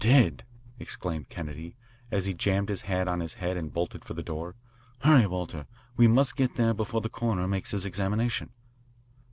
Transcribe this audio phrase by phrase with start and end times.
[0.03, 0.43] "Dead!"
[0.79, 1.75] exclaimed Kennedy,
[2.09, 4.55] as he jammed his hat on his head and bolted for the door.
[5.01, 5.67] "Hurry, Walter.
[5.95, 8.49] We must get there before the coroner makes his examination."